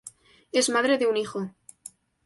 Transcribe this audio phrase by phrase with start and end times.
[0.51, 1.51] Es madre de un hijo.